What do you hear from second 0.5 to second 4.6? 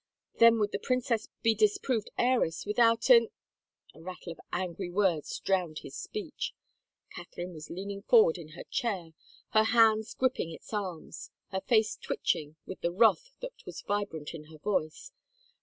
would the princess be disproved heiress without in —"A rattle of